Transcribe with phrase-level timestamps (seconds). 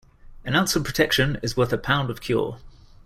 [0.43, 2.57] An ounce of protection is worth a pound of cure.